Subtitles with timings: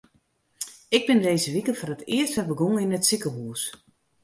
[0.97, 3.61] Ik bin dizze wike foar it earst wer begûn yn it sikehús.